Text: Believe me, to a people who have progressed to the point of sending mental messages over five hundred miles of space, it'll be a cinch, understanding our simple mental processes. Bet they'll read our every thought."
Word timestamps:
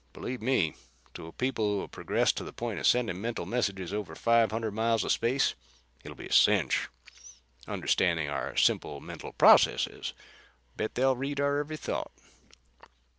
Believe 0.13 0.41
me, 0.41 0.73
to 1.13 1.27
a 1.27 1.31
people 1.31 1.75
who 1.75 1.81
have 1.81 1.91
progressed 1.91 2.35
to 2.37 2.43
the 2.43 2.51
point 2.51 2.79
of 2.79 2.87
sending 2.87 3.21
mental 3.21 3.45
messages 3.45 3.93
over 3.93 4.15
five 4.15 4.49
hundred 4.49 4.71
miles 4.71 5.03
of 5.03 5.11
space, 5.11 5.53
it'll 6.03 6.17
be 6.17 6.25
a 6.25 6.33
cinch, 6.33 6.89
understanding 7.67 8.27
our 8.27 8.57
simple 8.57 8.99
mental 8.99 9.31
processes. 9.33 10.15
Bet 10.75 10.95
they'll 10.95 11.15
read 11.15 11.39
our 11.39 11.59
every 11.59 11.77
thought." 11.77 12.11